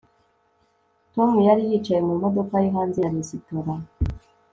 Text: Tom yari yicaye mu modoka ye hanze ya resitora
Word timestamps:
Tom 1.13 1.31
yari 1.47 1.61
yicaye 1.69 2.01
mu 2.07 2.15
modoka 2.23 2.53
ye 2.63 2.69
hanze 2.75 2.99
ya 3.03 3.13
resitora 3.15 3.73